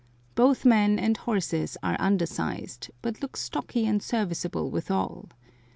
[0.33, 5.29] Both men and horses are undersized, but look stocky and serviceable withal.